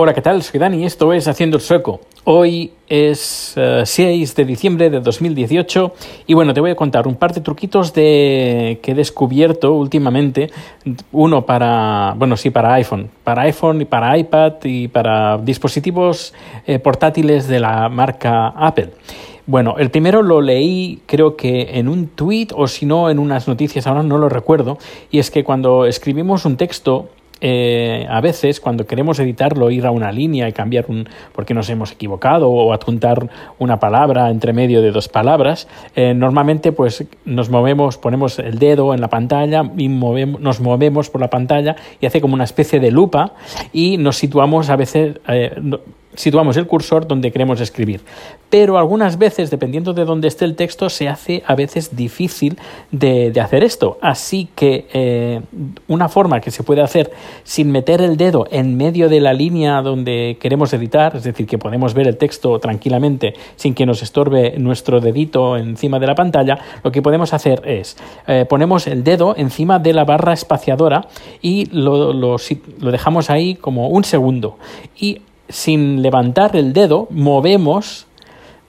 Hola, 0.00 0.14
¿qué 0.14 0.22
tal? 0.22 0.44
Soy 0.44 0.60
Dani, 0.60 0.84
esto 0.84 1.12
es 1.12 1.26
Haciendo 1.26 1.56
el 1.56 1.60
Sueco. 1.60 1.98
Hoy 2.22 2.70
es 2.88 3.56
6 3.56 3.98
eh, 3.98 4.32
de 4.36 4.44
diciembre 4.44 4.90
de 4.90 5.00
2018 5.00 5.92
y 6.28 6.34
bueno, 6.34 6.54
te 6.54 6.60
voy 6.60 6.70
a 6.70 6.76
contar 6.76 7.08
un 7.08 7.16
par 7.16 7.34
de 7.34 7.40
truquitos 7.40 7.92
de, 7.94 8.78
que 8.80 8.92
he 8.92 8.94
descubierto 8.94 9.72
últimamente. 9.72 10.52
Uno 11.10 11.44
para, 11.44 12.14
bueno, 12.16 12.36
sí, 12.36 12.50
para 12.50 12.74
iPhone, 12.74 13.10
para 13.24 13.42
iPhone 13.42 13.80
y 13.80 13.86
para 13.86 14.16
iPad 14.16 14.52
y 14.62 14.86
para 14.86 15.36
dispositivos 15.38 16.32
eh, 16.64 16.78
portátiles 16.78 17.48
de 17.48 17.58
la 17.58 17.88
marca 17.88 18.50
Apple. 18.50 18.90
Bueno, 19.46 19.78
el 19.78 19.90
primero 19.90 20.22
lo 20.22 20.40
leí 20.40 21.00
creo 21.06 21.34
que 21.34 21.76
en 21.76 21.88
un 21.88 22.06
tweet 22.06 22.48
o 22.54 22.68
si 22.68 22.86
no 22.86 23.10
en 23.10 23.18
unas 23.18 23.48
noticias, 23.48 23.88
ahora 23.88 24.04
no 24.04 24.16
lo 24.16 24.28
recuerdo, 24.28 24.78
y 25.10 25.18
es 25.18 25.32
que 25.32 25.42
cuando 25.42 25.86
escribimos 25.86 26.44
un 26.44 26.56
texto 26.56 27.08
eh, 27.40 28.06
a 28.08 28.20
veces 28.20 28.60
cuando 28.60 28.86
queremos 28.86 29.18
editarlo, 29.18 29.70
ir 29.70 29.86
a 29.86 29.90
una 29.90 30.12
línea 30.12 30.48
y 30.48 30.52
cambiar 30.52 30.86
un 30.88 31.08
porque 31.32 31.54
nos 31.54 31.70
hemos 31.70 31.92
equivocado 31.92 32.50
o 32.50 32.72
adjuntar 32.72 33.28
una 33.58 33.78
palabra 33.78 34.30
entre 34.30 34.52
medio 34.52 34.82
de 34.82 34.90
dos 34.90 35.08
palabras, 35.08 35.68
eh, 35.94 36.14
normalmente 36.14 36.72
pues 36.72 37.04
nos 37.24 37.50
movemos, 37.50 37.98
ponemos 37.98 38.38
el 38.38 38.58
dedo 38.58 38.94
en 38.94 39.00
la 39.00 39.08
pantalla 39.08 39.62
y 39.76 39.88
movemos, 39.88 40.40
nos 40.40 40.60
movemos 40.60 41.10
por 41.10 41.20
la 41.20 41.30
pantalla 41.30 41.76
y 42.00 42.06
hace 42.06 42.20
como 42.20 42.34
una 42.34 42.44
especie 42.44 42.80
de 42.80 42.90
lupa 42.90 43.34
y 43.72 43.96
nos 43.98 44.16
situamos 44.16 44.70
a 44.70 44.76
veces 44.76 45.18
eh, 45.28 45.54
situamos 46.18 46.56
el 46.56 46.66
cursor 46.66 47.06
donde 47.06 47.30
queremos 47.30 47.60
escribir. 47.60 48.00
Pero 48.50 48.78
algunas 48.78 49.18
veces, 49.18 49.50
dependiendo 49.50 49.92
de 49.92 50.04
dónde 50.04 50.26
esté 50.26 50.44
el 50.44 50.56
texto, 50.56 50.88
se 50.88 51.08
hace 51.08 51.42
a 51.46 51.54
veces 51.54 51.94
difícil 51.96 52.58
de, 52.90 53.32
hacer 53.40 53.62
esto. 53.62 53.98
Así 54.02 54.48
que 54.56 54.88
eh, 54.92 55.40
una 55.86 56.08
forma 56.08 56.40
que 56.40 56.50
se 56.50 56.64
puede 56.64 56.82
hacer 56.82 57.12
sin 57.44 57.70
meter 57.70 58.00
el 58.00 58.16
dedo 58.16 58.46
en 58.50 58.76
medio 58.76 59.08
de 59.08 59.20
la 59.20 59.32
línea 59.32 59.80
donde 59.80 60.38
queremos 60.40 60.72
editar, 60.72 61.14
es 61.14 61.22
decir, 61.22 61.46
que 61.46 61.56
podemos 61.56 61.94
ver 61.94 62.08
el 62.08 62.16
texto 62.16 62.58
tranquilamente 62.58 63.34
sin 63.54 63.74
que 63.74 63.86
nos 63.86 64.02
estorbe 64.02 64.58
nuestro 64.58 65.00
dedito 65.00 65.56
encima 65.56 66.00
de 66.00 66.06
la 66.06 66.14
pantalla, 66.14 66.58
lo 66.82 66.90
que 66.90 67.00
podemos 67.00 67.32
hacer 67.32 67.62
es 67.64 67.96
eh, 68.26 68.44
ponemos 68.48 68.86
el 68.88 69.04
dedo 69.04 69.36
encima 69.36 69.78
de 69.78 69.92
la 69.92 70.04
barra 70.04 70.32
espaciadora 70.32 71.06
y 71.40 71.66
lo, 71.66 72.12
lo 72.12 72.38
dejamos 72.90 73.30
ahí 73.30 73.54
como 73.54 73.88
un 73.88 74.02
segundo. 74.02 74.58
Y 74.98 75.22
sin 75.48 76.02
levantar 76.02 76.56
el 76.56 76.72
dedo, 76.72 77.06
movemos, 77.10 78.06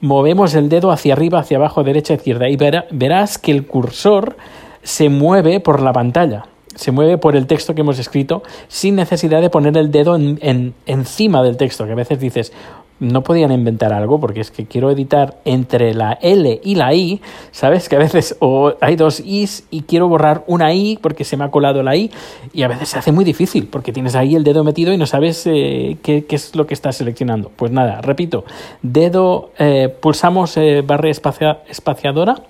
movemos 0.02 0.56
el 0.56 0.70
dedo 0.70 0.92
hacia 0.92 1.14
arriba, 1.14 1.40
hacia 1.40 1.58
abajo, 1.58 1.84
derecha, 1.84 2.14
izquierda, 2.14 2.50
y 2.50 2.58
verás 2.58 3.38
que 3.38 3.52
el 3.52 3.66
cursor 3.66 4.38
se 4.84 5.10
mueve 5.10 5.60
por 5.60 5.82
la 5.82 5.94
pantalla, 5.94 6.46
se 6.76 6.92
mueve 6.92 7.18
por 7.18 7.36
el 7.36 7.48
texto 7.48 7.76
que 7.76 7.82
hemos 7.82 8.00
escrito 8.00 8.44
sin 8.68 8.96
necesidad 8.96 9.42
de 9.42 9.50
poner 9.50 9.78
el 9.78 9.92
dedo 9.92 10.16
en, 10.16 10.74
encima 10.86 11.44
del 11.44 11.58
texto, 11.58 11.86
que 11.86 11.92
a 11.92 11.96
veces 11.96 12.20
dices, 12.20 12.54
no 13.00 13.24
podían 13.24 13.52
inventar 13.52 13.94
algo 13.94 14.20
porque 14.20 14.42
es 14.42 14.52
que 14.52 14.66
quiero 14.66 14.92
editar 14.92 15.38
entre 15.46 15.94
la 15.94 16.18
L 16.22 16.60
y 16.64 16.76
la 16.76 16.94
I, 16.94 17.22
¿sabes? 17.52 17.90
Que 17.90 17.96
a 17.96 18.00
veces 18.00 18.38
hay 18.82 18.96
dos 18.96 19.20
Is 19.22 19.66
y 19.72 19.84
quiero 19.84 20.08
borrar 20.08 20.44
una 20.48 20.74
I 20.74 21.00
porque 21.02 21.24
se 21.24 21.38
me 21.38 21.46
ha 21.46 21.52
colado 21.52 21.82
la 21.84 21.96
I 21.96 22.12
y 22.54 22.64
a 22.64 22.68
veces 22.68 22.90
se 22.90 23.00
hace 23.00 23.12
muy 23.12 23.24
difícil 23.24 23.68
porque 23.68 23.94
tienes 23.94 24.16
ahí 24.16 24.36
el 24.36 24.44
dedo 24.44 24.64
metido 24.64 24.94
y 24.94 24.98
no 24.98 25.06
sabes 25.06 25.48
eh, 25.48 25.98
qué, 26.04 26.26
es 26.30 26.56
lo 26.56 26.68
que 26.68 26.74
estás 26.74 26.98
seleccionando. 26.98 27.52
Pues 27.56 27.72
nada, 27.72 28.02
repito, 28.02 28.44
dedo, 28.82 29.52
eh, 29.58 29.94
pulsamos 30.02 30.58
eh, 30.58 30.84
barra 30.86 31.10
espaciadora 31.10 32.44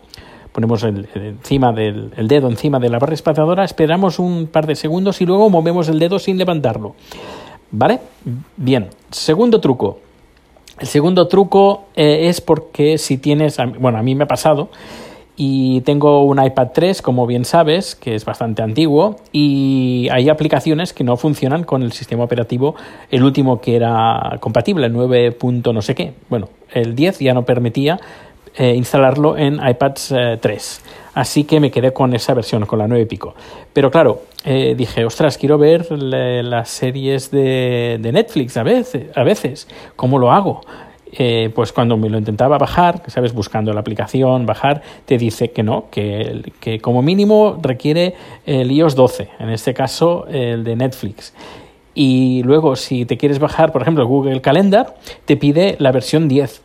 ponemos 0.51 0.81
el, 0.83 1.07
encima 1.13 1.71
del 1.71 2.11
el 2.17 2.27
dedo 2.27 2.49
encima 2.49 2.79
de 2.79 2.89
la 2.89 2.97
barra 2.97 3.13
espaciadora, 3.13 3.63
esperamos 3.63 4.17
un 4.17 4.47
par 4.47 4.65
de 4.65 4.75
segundos 4.75 5.21
y 5.21 5.25
luego 5.25 5.49
movemos 5.49 5.89
el 5.89 5.99
dedo 5.99 6.17
sin 6.17 6.37
levantarlo. 6.37 6.95
¿Vale? 7.71 7.99
Bien, 8.57 8.87
segundo 9.11 9.61
truco 9.61 9.99
el 10.79 10.87
segundo 10.87 11.27
truco 11.27 11.85
eh, 11.95 12.29
es 12.29 12.41
porque 12.41 12.97
si 12.97 13.17
tienes, 13.17 13.57
bueno, 13.79 13.97
a 13.97 14.01
mí 14.01 14.15
me 14.15 14.23
ha 14.23 14.27
pasado 14.27 14.69
y 15.41 15.79
tengo 15.81 16.25
un 16.25 16.43
iPad 16.43 16.71
3, 16.73 17.01
como 17.01 17.25
bien 17.25 17.45
sabes, 17.45 17.95
que 17.95 18.13
es 18.13 18.25
bastante 18.25 18.61
antiguo, 18.61 19.15
y 19.31 20.09
hay 20.11 20.27
aplicaciones 20.27 20.91
que 20.91 21.05
no 21.05 21.15
funcionan 21.15 21.63
con 21.63 21.81
el 21.81 21.93
sistema 21.93 22.25
operativo, 22.25 22.75
el 23.09 23.23
último 23.23 23.61
que 23.61 23.77
era 23.77 24.35
compatible, 24.41 24.87
el 24.87 24.91
9. 24.91 25.37
no 25.73 25.81
sé 25.81 25.95
qué. 25.95 26.13
Bueno, 26.27 26.49
el 26.73 26.93
10 26.93 27.19
ya 27.19 27.33
no 27.33 27.45
permitía 27.45 28.01
eh, 28.59 28.75
instalarlo 28.75 29.37
en 29.37 29.57
iPads 29.65 30.13
3. 30.41 30.81
Eh, 30.83 30.89
Así 31.13 31.45
que 31.45 31.61
me 31.61 31.71
quedé 31.71 31.93
con 31.93 32.13
esa 32.13 32.33
versión, 32.33 32.65
con 32.65 32.77
la 32.77 32.87
9 32.87 33.03
y 33.03 33.05
pico. 33.05 33.33
Pero 33.71 33.89
claro, 33.89 34.23
eh, 34.43 34.75
dije, 34.77 35.05
ostras, 35.05 35.37
quiero 35.37 35.57
ver 35.57 35.89
las 35.91 36.69
series 36.69 37.31
de, 37.31 37.97
Netflix 38.01 38.57
a 38.57 38.63
veces. 38.63 39.67
¿Cómo 39.95 40.19
lo 40.19 40.31
hago? 40.31 40.61
pues 41.55 41.73
cuando 41.73 41.97
me 41.97 42.07
lo 42.07 42.19
intentaba 42.19 42.59
bajar, 42.59 43.01
sabes, 43.07 43.33
buscando 43.33 43.73
la 43.73 43.79
aplicación, 43.79 44.45
bajar, 44.45 44.83
te 45.05 45.17
dice 45.17 45.49
que 45.49 45.63
no, 45.63 45.85
que, 45.89 46.51
que 46.59 46.79
como 46.79 47.01
mínimo 47.01 47.57
requiere 47.59 48.13
el 48.45 48.71
iOS 48.71 48.93
12, 48.93 49.29
en 49.39 49.49
este 49.49 49.73
caso 49.73 50.27
el 50.27 50.63
de 50.63 50.75
Netflix. 50.75 51.33
Y 51.95 52.43
luego, 52.43 52.75
si 52.75 53.05
te 53.05 53.17
quieres 53.17 53.39
bajar, 53.39 53.71
por 53.71 53.81
ejemplo, 53.81 54.05
Google 54.05 54.41
Calendar, 54.41 54.95
te 55.25 55.35
pide 55.35 55.77
la 55.79 55.91
versión 55.91 56.27
10 56.27 56.61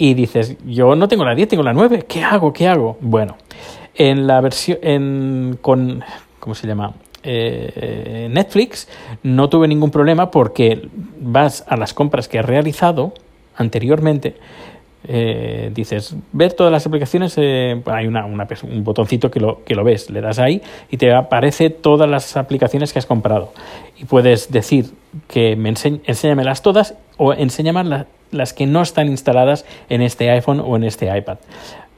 y 0.00 0.14
dices, 0.14 0.56
yo 0.64 0.96
no 0.96 1.08
tengo 1.08 1.26
la 1.26 1.34
10, 1.34 1.46
tengo 1.46 1.62
la 1.62 1.74
9, 1.74 2.06
¿qué 2.08 2.24
hago? 2.24 2.54
¿Qué 2.54 2.66
hago? 2.66 2.96
Bueno, 3.02 3.36
en 3.94 4.26
la 4.26 4.40
versión, 4.40 4.78
en, 4.80 5.58
con, 5.60 6.02
¿cómo 6.38 6.54
se 6.54 6.66
llama? 6.66 6.94
Eh, 7.22 8.26
Netflix 8.30 8.88
no 9.22 9.50
tuve 9.50 9.68
ningún 9.68 9.90
problema 9.90 10.30
porque 10.30 10.88
vas 11.20 11.66
a 11.68 11.76
las 11.76 11.92
compras 11.92 12.28
que 12.28 12.38
has 12.38 12.46
realizado 12.46 13.12
anteriormente, 13.56 14.36
eh, 15.06 15.70
dices, 15.74 16.16
ver 16.32 16.54
todas 16.54 16.72
las 16.72 16.86
aplicaciones, 16.86 17.34
eh, 17.36 17.82
hay 17.84 18.06
una, 18.06 18.24
un 18.24 18.82
botoncito 18.82 19.30
que 19.30 19.38
lo, 19.38 19.62
que 19.64 19.74
lo 19.74 19.84
ves, 19.84 20.08
le 20.08 20.22
das 20.22 20.38
ahí 20.38 20.62
y 20.90 20.96
te 20.96 21.12
aparece 21.12 21.68
todas 21.68 22.08
las 22.08 22.38
aplicaciones 22.38 22.94
que 22.94 23.00
has 23.00 23.06
comprado. 23.06 23.52
Y 23.98 24.06
puedes 24.06 24.50
decir 24.50 24.86
que 25.28 25.56
me 25.56 25.68
enséñamelas 25.68 26.62
todas 26.62 26.94
o 27.18 27.34
enséñame 27.34 28.06
las 28.30 28.52
que 28.52 28.66
no 28.66 28.82
están 28.82 29.08
instaladas 29.08 29.64
en 29.88 30.02
este 30.02 30.30
iPhone 30.30 30.60
o 30.60 30.76
en 30.76 30.84
este 30.84 31.16
iPad. 31.16 31.38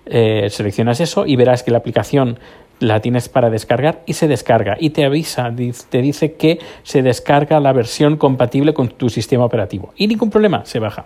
Eh, 0.06 0.48
seleccionas 0.50 1.00
eso 1.00 1.26
y 1.26 1.36
verás 1.36 1.62
que 1.62 1.70
la 1.70 1.78
aplicación 1.78 2.38
la 2.80 3.00
tienes 3.00 3.28
para 3.28 3.48
descargar 3.48 4.02
y 4.06 4.14
se 4.14 4.26
descarga 4.26 4.76
y 4.78 4.90
te 4.90 5.04
avisa, 5.04 5.52
te 5.88 6.02
dice 6.02 6.32
que 6.34 6.58
se 6.82 7.02
descarga 7.02 7.60
la 7.60 7.72
versión 7.72 8.16
compatible 8.16 8.74
con 8.74 8.88
tu 8.88 9.08
sistema 9.08 9.44
operativo 9.44 9.92
y 9.96 10.08
ningún 10.08 10.30
problema, 10.30 10.64
se 10.64 10.80
baja. 10.80 11.04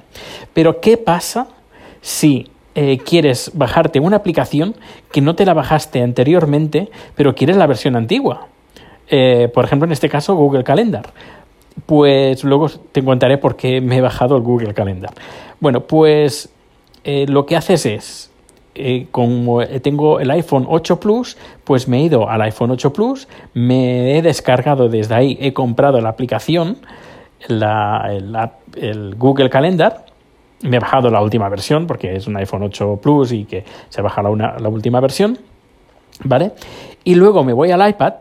Pero 0.55 0.81
¿qué 0.81 0.97
pasa 0.97 1.49
si 2.01 2.51
eh, 2.75 2.99
quieres 2.99 3.51
bajarte 3.55 4.01
una 4.01 4.17
aplicación 4.17 4.75
que 5.13 5.21
no 5.21 5.35
te 5.35 5.45
la 5.45 5.53
bajaste 5.53 6.03
anteriormente, 6.03 6.89
pero 7.15 7.35
quieres 7.35 7.57
la 7.57 7.67
versión 7.67 7.95
antigua? 7.95 8.49
Eh, 9.09 9.49
por 9.53 9.65
ejemplo, 9.65 9.87
en 9.87 9.93
este 9.93 10.09
caso, 10.09 10.35
Google 10.35 10.65
Calendar 10.65 11.13
pues 11.85 12.43
luego 12.45 12.69
te 12.93 13.05
contaré 13.05 13.39
por 13.39 13.57
qué 13.57 13.81
me 13.81 13.99
he 13.99 14.01
bajado 14.01 14.37
el 14.37 14.43
Google 14.43 14.73
Calendar. 14.73 15.13
Bueno, 15.61 15.83
pues 15.83 16.49
eh, 17.05 17.27
lo 17.29 17.45
que 17.47 17.57
haces 17.57 17.87
es, 17.87 18.31
eh, 18.75 19.07
como 19.11 19.65
tengo 19.83 20.21
el 20.21 20.31
iPhone 20.31 20.67
8 20.69 20.99
Plus, 21.01 21.37
pues 21.65 21.89
me 21.89 21.99
he 21.99 22.03
ido 22.05 22.29
al 22.29 22.43
iPhone 22.43 22.71
8 22.71 22.93
Plus, 22.93 23.29
me 23.55 24.17
he 24.17 24.23
descargado 24.23 24.89
desde 24.89 25.15
ahí, 25.15 25.39
he 25.41 25.53
comprado 25.53 26.01
la 26.01 26.09
aplicación, 26.09 26.79
la, 27.49 28.11
el, 28.77 29.15
Google 29.17 29.51
Calendar, 29.51 30.07
me 30.63 30.79
he 30.79 30.81
bajado 30.81 31.11
la 31.11 31.21
última 31.21 31.49
versión 31.49 31.87
porque 31.87 32.17
es 32.17 32.27
un 32.27 32.37
iPhone 32.37 32.63
8 32.65 32.99
Plus 33.03 33.33
y 33.33 33.45
que 33.45 33.65
se 33.89 34.03
baja 34.03 34.23
la, 34.23 34.57
la 34.59 34.69
última 34.69 35.01
versión, 35.01 35.39
¿vale? 36.25 36.53
Y 37.05 37.15
luego 37.15 37.45
me 37.45 37.53
voy 37.53 37.71
al 37.71 37.89
iPad 37.89 38.15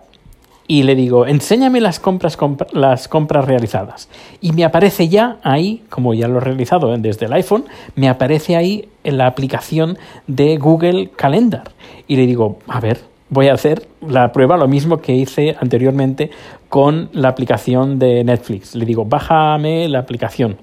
y 0.67 0.83
le 0.83 0.95
digo, 0.95 1.27
enséñame 1.27 1.79
las 1.79 1.99
compras, 1.99 2.37
las 2.73 3.07
compras 3.07 3.45
realizadas. 3.45 4.09
Y 4.41 4.51
me 4.53 4.65
aparece 4.65 5.07
ya 5.09 5.37
ahí, 5.43 5.83
como 5.89 6.13
ya 6.13 6.27
lo 6.27 6.37
he 6.37 6.41
realizado 6.41 6.95
desde 6.97 7.27
el 7.27 7.33
iPhone, 7.33 7.65
me 7.95 8.09
aparece 8.09 8.55
ahí 8.55 8.89
en 9.03 9.17
la 9.17 9.27
aplicación 9.27 9.97
de 10.27 10.57
Google 10.57 11.11
Calendar. 11.15 11.71
Y 12.07 12.15
le 12.15 12.25
digo, 12.25 12.57
a 12.67 12.79
ver, 12.79 13.01
voy 13.29 13.47
a 13.49 13.53
hacer 13.53 13.87
la 14.07 14.31
prueba, 14.31 14.57
lo 14.57 14.67
mismo 14.67 14.97
que 14.97 15.13
hice 15.13 15.55
anteriormente 15.59 16.31
con 16.67 17.09
la 17.13 17.29
aplicación 17.29 17.99
de 17.99 18.23
Netflix. 18.23 18.75
Le 18.75 18.85
digo, 18.85 19.05
bájame 19.05 19.87
la 19.87 19.99
aplicación. 19.99 20.57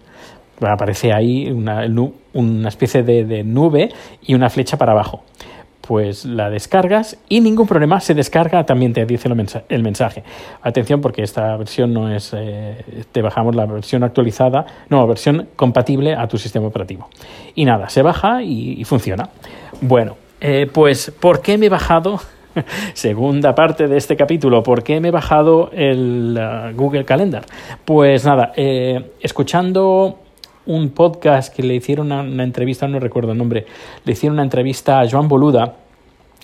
Aparece 0.61 1.13
ahí 1.13 1.51
una, 1.51 1.87
una 2.35 2.69
especie 2.69 3.03
de, 3.03 3.25
de 3.25 3.45
nube 3.45 3.91
y 4.21 4.35
una 4.35 4.49
flecha 4.49 4.77
para 4.77 4.93
abajo 4.93 5.23
pues 5.87 6.25
la 6.25 6.49
descargas 6.49 7.19
y 7.29 7.41
ningún 7.41 7.67
problema, 7.67 8.01
se 8.01 8.15
descarga, 8.15 8.65
también 8.65 8.93
te 8.93 9.05
dice 9.05 9.29
el 9.69 9.83
mensaje. 9.83 10.23
Atención 10.63 11.01
porque 11.01 11.23
esta 11.23 11.57
versión 11.57 11.93
no 11.93 12.11
es, 12.11 12.33
eh, 12.35 13.05
te 13.13 13.21
bajamos 13.21 13.55
la 13.55 13.67
versión 13.67 14.05
actualizada, 14.05 14.65
no, 14.89 15.07
versión 15.07 15.49
compatible 15.57 16.15
a 16.15 16.27
tu 16.29 16.39
sistema 16.39 16.67
operativo. 16.67 17.09
Y 17.55 17.65
nada, 17.65 17.89
se 17.89 18.03
baja 18.03 18.43
y, 18.43 18.85
funciona. 18.85 19.29
Bueno, 19.81 20.17
eh, 20.41 20.69
pues 20.73 21.13
¿por 21.19 21.43
qué 21.43 21.59
me 21.59 21.67
he 21.67 21.69
bajado 21.69 22.21
segunda 22.95 23.55
parte 23.55 23.89
de 23.89 23.97
este 23.97 24.17
capítulo. 24.17 24.63
¿Por 24.63 24.83
qué 24.83 25.01
me 25.01 25.09
he 25.09 25.11
bajado 25.11 25.71
el 25.73 26.39
uh, 26.39 26.77
Google 26.77 27.05
Calendar? 27.05 27.45
Pues 27.85 28.25
nada, 28.25 28.53
eh, 28.57 29.13
escuchando 29.21 30.22
un 30.67 30.91
podcast 30.91 31.55
que 31.55 31.63
le 31.63 31.75
hicieron 31.75 32.13
una, 32.13 32.45
entrevista, 32.45 32.87
no 32.89 32.99
recuerdo 33.01 33.33
el 33.33 33.39
nombre, 33.39 33.67
le 34.05 34.13
hicieron 34.13 34.35
una 34.35 34.45
entrevista 34.45 35.01
a 35.01 35.09
Joan 35.09 35.29
Boluda 35.29 35.77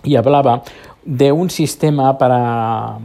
y 0.04 0.16
hablaba 0.16 0.62
de 1.04 1.32
un 1.32 1.50
sistema 1.50 2.18
para 2.18 2.98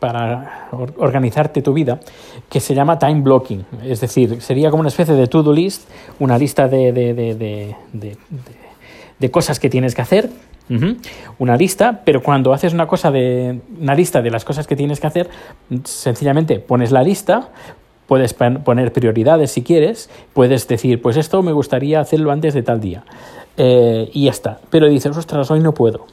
para 0.00 0.70
organizarte 0.96 1.60
tu 1.60 1.74
vida, 1.74 2.00
que 2.48 2.58
se 2.58 2.74
llama 2.74 2.98
time 2.98 3.20
blocking. 3.20 3.66
Es 3.84 4.00
decir, 4.00 4.40
sería 4.40 4.70
como 4.70 4.80
una 4.80 4.88
especie 4.88 5.14
de 5.14 5.26
to-do 5.26 5.52
list, 5.52 5.88
una 6.18 6.38
lista 6.38 6.66
de, 6.68 6.90
de, 6.90 7.14
de, 7.14 8.16
de, 9.18 9.30
cosas 9.30 9.60
que 9.60 9.68
tienes 9.68 9.94
que 9.94 10.00
hacer, 10.00 10.30
una 11.38 11.56
lista, 11.56 12.00
pero 12.04 12.22
cuando 12.22 12.52
haces 12.52 12.72
una 12.72 12.86
cosa 12.86 13.10
de 13.10 13.60
una 13.78 13.94
lista 13.94 14.22
de 14.22 14.30
las 14.30 14.44
cosas 14.44 14.66
que 14.66 14.76
tienes 14.76 15.00
que 15.00 15.06
hacer, 15.06 15.28
sencillamente 15.84 16.60
pones 16.60 16.92
la 16.92 17.02
lista, 17.02 17.50
puedes 18.10 18.34
poner 18.34 18.92
prioridades 18.92 19.52
si 19.52 19.62
quieres, 19.62 20.10
puedes 20.32 20.66
decir, 20.66 21.00
pues 21.00 21.16
esto 21.16 21.44
me 21.44 21.52
gustaría 21.52 22.00
hacerlo 22.00 22.32
antes 22.32 22.54
de 22.54 22.64
tal 22.64 22.80
día. 22.80 23.04
Eh, 23.56 24.10
y 24.12 24.24
ya 24.24 24.32
está. 24.32 24.58
Pero 24.68 24.88
dices, 24.88 25.16
ostras, 25.16 25.48
hoy 25.52 25.60
no 25.60 25.74
puedo. 25.74 26.06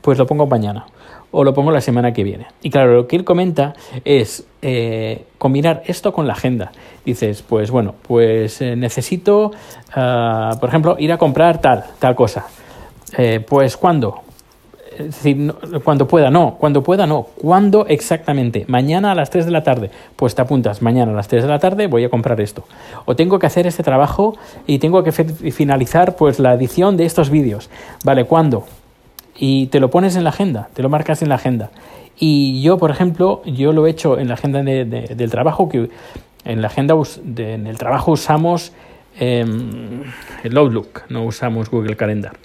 Pues 0.00 0.16
lo 0.16 0.26
pongo 0.26 0.46
mañana 0.46 0.86
o 1.32 1.44
lo 1.44 1.52
pongo 1.52 1.70
la 1.70 1.82
semana 1.82 2.14
que 2.14 2.24
viene. 2.24 2.46
Y 2.62 2.70
claro, 2.70 2.94
lo 2.94 3.06
que 3.06 3.16
él 3.16 3.24
comenta 3.24 3.74
es 4.06 4.46
eh, 4.62 5.26
combinar 5.36 5.82
esto 5.84 6.14
con 6.14 6.26
la 6.26 6.32
agenda. 6.32 6.72
Dices, 7.04 7.42
pues 7.42 7.70
bueno, 7.70 7.94
pues 8.08 8.62
eh, 8.62 8.74
necesito, 8.74 9.50
uh, 9.94 10.58
por 10.58 10.70
ejemplo, 10.70 10.96
ir 10.98 11.12
a 11.12 11.18
comprar 11.18 11.60
tal, 11.60 11.84
tal 11.98 12.14
cosa. 12.14 12.46
Pues 13.46 13.76
¿cuándo? 13.76 14.23
Es 14.98 15.06
decir, 15.06 15.36
no, 15.36 15.54
cuando 15.82 16.06
pueda, 16.08 16.30
no, 16.30 16.56
cuando 16.58 16.82
pueda, 16.82 17.06
no. 17.06 17.28
¿Cuándo 17.40 17.86
exactamente? 17.86 18.64
Mañana 18.68 19.12
a 19.12 19.14
las 19.14 19.30
3 19.30 19.46
de 19.46 19.50
la 19.50 19.62
tarde. 19.62 19.90
Pues 20.16 20.34
te 20.34 20.42
apuntas, 20.42 20.82
mañana 20.82 21.12
a 21.12 21.14
las 21.14 21.28
3 21.28 21.42
de 21.42 21.48
la 21.48 21.58
tarde 21.58 21.86
voy 21.86 22.04
a 22.04 22.10
comprar 22.10 22.40
esto. 22.40 22.64
O 23.04 23.16
tengo 23.16 23.38
que 23.38 23.46
hacer 23.46 23.66
este 23.66 23.82
trabajo 23.82 24.36
y 24.66 24.78
tengo 24.78 25.02
que 25.02 25.12
finalizar 25.12 26.16
pues 26.16 26.38
la 26.38 26.54
edición 26.54 26.96
de 26.96 27.04
estos 27.04 27.30
vídeos. 27.30 27.70
Vale, 28.04 28.24
¿cuándo? 28.24 28.64
y 29.36 29.66
te 29.66 29.80
lo 29.80 29.90
pones 29.90 30.16
en 30.16 30.24
la 30.24 30.30
agenda, 30.30 30.68
te 30.74 30.82
lo 30.82 30.88
marcas 30.88 31.22
en 31.22 31.28
la 31.28 31.36
agenda. 31.36 31.70
Y 32.18 32.62
yo, 32.62 32.78
por 32.78 32.90
ejemplo, 32.90 33.42
yo 33.44 33.72
lo 33.72 33.86
he 33.86 33.90
hecho 33.90 34.18
en 34.18 34.28
la 34.28 34.34
agenda 34.34 34.62
de, 34.62 34.84
de, 34.84 35.14
del 35.14 35.30
trabajo, 35.30 35.68
que 35.68 35.90
en 36.44 36.62
la 36.62 36.68
agenda 36.68 36.94
de, 37.22 37.54
en 37.54 37.66
el 37.66 37.78
trabajo 37.78 38.12
usamos 38.12 38.72
eh, 39.18 39.44
el 40.44 40.56
Outlook, 40.56 41.02
no 41.08 41.24
usamos 41.24 41.70
Google 41.70 41.96
Calendar. 41.96 42.36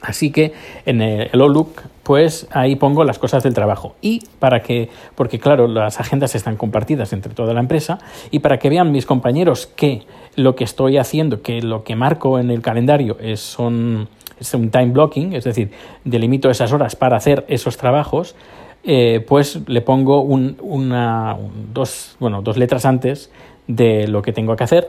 Así 0.00 0.30
que 0.30 0.52
en 0.86 1.02
el 1.02 1.40
Outlook, 1.40 1.82
pues 2.02 2.46
ahí 2.52 2.76
pongo 2.76 3.04
las 3.04 3.18
cosas 3.18 3.42
del 3.42 3.54
trabajo. 3.54 3.96
Y 4.00 4.22
para 4.38 4.62
que, 4.62 4.88
porque 5.14 5.38
claro, 5.38 5.66
las 5.68 6.00
agendas 6.00 6.34
están 6.34 6.56
compartidas 6.56 7.12
entre 7.12 7.34
toda 7.34 7.52
la 7.52 7.60
empresa, 7.60 7.98
y 8.30 8.38
para 8.38 8.58
que 8.58 8.70
vean 8.70 8.92
mis 8.92 9.06
compañeros 9.06 9.66
que 9.66 10.02
lo 10.36 10.54
que 10.54 10.64
estoy 10.64 10.98
haciendo, 10.98 11.42
que 11.42 11.60
lo 11.62 11.84
que 11.84 11.96
marco 11.96 12.38
en 12.38 12.50
el 12.50 12.62
calendario 12.62 13.18
es, 13.20 13.40
son 13.40 14.08
es 14.40 14.54
un 14.54 14.70
time 14.70 14.92
blocking, 14.92 15.32
es 15.32 15.44
decir, 15.44 15.70
delimito 16.04 16.50
esas 16.50 16.72
horas 16.72 16.96
para 16.96 17.16
hacer 17.16 17.44
esos 17.48 17.76
trabajos, 17.76 18.36
eh, 18.84 19.24
pues 19.26 19.68
le 19.68 19.80
pongo 19.80 20.20
un, 20.20 20.56
una, 20.60 21.34
un, 21.34 21.74
dos, 21.74 22.16
bueno, 22.20 22.42
dos 22.42 22.56
letras 22.56 22.84
antes 22.84 23.30
de 23.66 24.06
lo 24.06 24.22
que 24.22 24.32
tengo 24.32 24.54
que 24.56 24.64
hacer, 24.64 24.88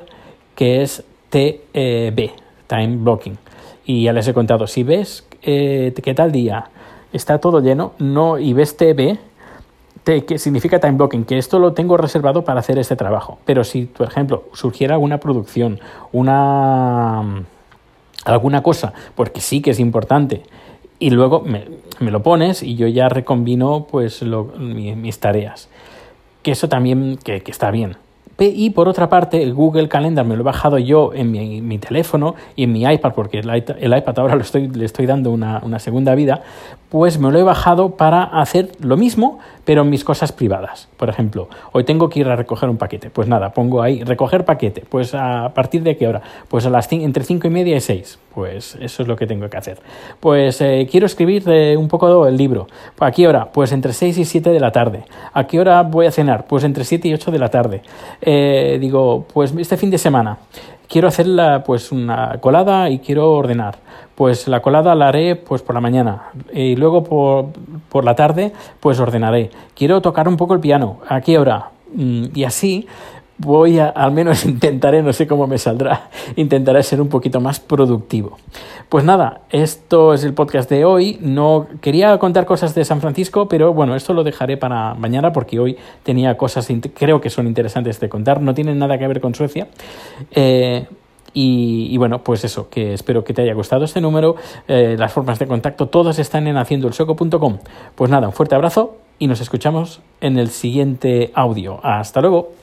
que 0.55 0.83
es 0.83 1.03
TB, 1.29 2.31
time 2.67 2.97
blocking. 2.97 3.37
Y 3.89 4.03
ya 4.03 4.13
les 4.13 4.27
he 4.27 4.35
contado, 4.35 4.67
si 4.67 4.83
ves 4.83 5.25
eh, 5.41 5.95
que 6.03 6.13
tal 6.13 6.31
día 6.31 6.69
está 7.11 7.39
todo 7.39 7.59
lleno, 7.59 7.93
no 7.97 8.37
y 8.37 8.53
ves 8.53 8.77
TB, 8.77 9.17
T, 10.03 10.25
que 10.25 10.37
significa 10.37 10.79
time 10.79 10.91
blocking, 10.91 11.25
que 11.25 11.39
esto 11.39 11.57
lo 11.57 11.73
tengo 11.73 11.97
reservado 11.97 12.43
para 12.43 12.59
hacer 12.59 12.77
este 12.77 12.95
trabajo. 12.95 13.39
Pero 13.45 13.63
si, 13.63 13.85
por 13.85 14.07
ejemplo, 14.07 14.43
surgiera 14.53 14.93
alguna 14.93 15.19
producción, 15.19 15.79
una 16.11 17.45
alguna 18.25 18.61
cosa, 18.61 18.93
porque 19.15 19.41
sí 19.41 19.59
que 19.59 19.71
es 19.71 19.79
importante, 19.79 20.43
y 20.99 21.09
luego 21.09 21.41
me, 21.41 21.65
lo 21.99 22.21
pones 22.21 22.61
y 22.61 22.75
yo 22.75 22.87
ya 22.87 23.09
recombino 23.09 23.87
pues 23.89 24.21
lo, 24.21 24.43
mi, 24.43 24.95
mis 24.95 25.19
tareas. 25.19 25.67
Que 26.43 26.51
eso 26.51 26.69
también 26.69 27.17
que, 27.17 27.41
que 27.41 27.49
está 27.49 27.71
bien. 27.71 27.97
Y 28.45 28.69
por 28.71 28.87
otra 28.87 29.09
parte, 29.09 29.43
el 29.43 29.53
Google 29.53 29.87
Calendar 29.87 30.25
me 30.25 30.35
lo 30.35 30.41
he 30.41 30.43
bajado 30.43 30.77
yo 30.77 31.11
en 31.13 31.31
mi, 31.31 31.77
teléfono 31.79 32.35
y 32.55 32.63
en 32.63 32.71
mi 32.71 32.83
iPad, 32.83 33.13
porque 33.13 33.39
el, 33.39 33.49
el 33.49 33.97
iPad 33.97 34.19
ahora 34.19 34.35
lo 34.35 34.41
estoy, 34.41 34.67
le 34.67 34.85
estoy 34.85 35.05
dando 35.05 35.31
una, 35.31 35.61
una, 35.63 35.79
segunda 35.79 36.15
vida, 36.15 36.41
pues 36.89 37.19
me 37.19 37.31
lo 37.31 37.39
he 37.39 37.43
bajado 37.43 37.91
para 37.91 38.23
hacer 38.23 38.71
lo 38.79 38.97
mismo, 38.97 39.39
pero 39.65 39.83
en 39.83 39.89
mis 39.89 40.03
cosas 40.03 40.31
privadas. 40.31 40.87
Por 40.97 41.09
ejemplo, 41.09 41.47
hoy 41.71 41.83
tengo 41.83 42.09
que 42.09 42.21
ir 42.21 42.27
a 42.27 42.35
recoger 42.35 42.69
un 42.69 42.77
paquete. 42.77 43.09
Pues 43.09 43.27
nada, 43.27 43.51
pongo 43.51 43.81
ahí, 43.81 44.03
recoger 44.03 44.45
paquete. 44.45 44.83
Pues 44.89 45.13
a 45.13 45.51
partir 45.53 45.83
de 45.83 45.95
qué 45.95 46.07
hora? 46.07 46.21
Pues 46.47 46.65
a 46.65 46.69
las 46.69 46.91
entre 46.91 47.23
5 47.23 47.47
y 47.47 47.49
media 47.51 47.77
y 47.77 47.81
6. 47.81 48.19
Pues 48.33 48.77
eso 48.79 49.01
es 49.01 49.07
lo 49.07 49.15
que 49.15 49.25
tengo 49.25 49.49
que 49.49 49.57
hacer. 49.57 49.79
Pues 50.19 50.61
eh, 50.61 50.87
quiero 50.89 51.05
escribir 51.05 51.43
eh, 51.47 51.75
un 51.75 51.87
poco 51.87 52.27
el 52.27 52.37
libro. 52.37 52.67
¿A 52.99 53.11
qué 53.11 53.27
hora? 53.27 53.51
Pues 53.51 53.71
entre 53.71 53.93
6 53.93 54.17
y 54.17 54.25
7 54.25 54.51
de 54.51 54.59
la 54.59 54.71
tarde. 54.71 55.03
¿A 55.33 55.47
qué 55.47 55.59
hora 55.59 55.81
voy 55.83 56.05
a 56.05 56.11
cenar? 56.11 56.45
Pues 56.45 56.63
entre 56.63 56.83
7 56.83 57.07
y 57.07 57.13
8 57.13 57.31
de 57.31 57.39
la 57.39 57.49
tarde. 57.49 57.81
Eh, 58.21 58.77
digo, 58.79 59.25
pues 59.33 59.53
este 59.57 59.77
fin 59.77 59.89
de 59.89 59.97
semana 59.97 60.37
quiero 60.89 61.07
hacer 61.07 61.27
la, 61.27 61.63
pues 61.63 61.91
una 61.91 62.37
colada 62.41 62.89
y 62.89 62.99
quiero 62.99 63.31
ordenar. 63.31 63.77
Pues 64.15 64.49
la 64.49 64.61
colada 64.61 64.95
la 64.95 65.07
haré 65.07 65.37
pues 65.37 65.61
por 65.61 65.75
la 65.75 65.81
mañana 65.81 66.31
y 66.51 66.75
luego 66.75 67.03
por, 67.03 67.45
por 67.87 68.03
la 68.03 68.15
tarde 68.15 68.51
pues 68.79 68.99
ordenaré. 68.99 69.49
Quiero 69.75 70.01
tocar 70.01 70.27
un 70.27 70.35
poco 70.35 70.53
el 70.53 70.59
piano. 70.59 70.99
¿A 71.07 71.21
qué 71.21 71.37
hora? 71.37 71.69
Mm, 71.93 72.25
y 72.35 72.43
así 72.43 72.87
voy 73.39 73.79
a, 73.79 73.87
al 73.87 74.11
menos 74.11 74.45
intentaré, 74.45 75.01
no 75.01 75.11
sé 75.13 75.27
cómo 75.27 75.47
me 75.47 75.57
saldrá, 75.57 76.09
intentaré 76.35 76.83
ser 76.83 77.01
un 77.01 77.09
poquito 77.09 77.41
más 77.41 77.59
productivo. 77.59 78.37
Pues 78.89 79.03
nada, 79.03 79.41
esto 79.51 80.13
es 80.13 80.23
el 80.23 80.33
podcast 80.33 80.69
de 80.69 80.83
hoy. 80.85 81.19
No 81.21 81.67
quería 81.81 82.17
contar 82.17 82.45
cosas 82.45 82.73
de 82.73 82.83
San 82.85 83.01
Francisco, 83.01 83.47
pero 83.47 83.73
bueno, 83.73 83.95
esto 83.95 84.13
lo 84.13 84.23
dejaré 84.23 84.57
para 84.57 84.95
mañana 84.95 85.31
porque 85.31 85.59
hoy 85.59 85.77
tenía 86.03 86.37
cosas 86.37 86.67
creo 86.93 87.21
que 87.21 87.29
son 87.29 87.47
interesantes 87.47 87.99
de 87.99 88.09
contar. 88.09 88.41
No 88.41 88.53
tienen 88.53 88.79
nada 88.79 88.97
que 88.97 89.07
ver 89.07 89.21
con 89.21 89.35
Suecia. 89.35 89.67
Eh, 90.31 90.87
y, 91.33 91.95
bueno, 91.97 92.23
pues 92.23 92.43
eso, 92.43 92.69
que 92.69 92.93
espero 92.93 93.23
que 93.23 93.33
te 93.33 93.43
haya 93.43 93.53
gustado 93.53 93.85
este 93.85 94.01
número. 94.01 94.35
Eh, 94.67 94.95
las 94.97 95.13
formas 95.13 95.39
de 95.39 95.47
contacto 95.47 95.87
todas 95.87 96.19
están 96.19 96.47
en 96.47 96.57
haciendoelsoco.com. 96.57 97.59
Pues 97.95 98.09
nada, 98.09 98.27
un 98.27 98.33
fuerte 98.33 98.55
abrazo 98.55 98.97
y 99.19 99.27
nos 99.27 99.39
escuchamos 99.39 100.01
en 100.21 100.39
el 100.39 100.49
siguiente 100.49 101.31
audio. 101.35 101.79
Hasta 101.83 102.21
luego. 102.21 102.58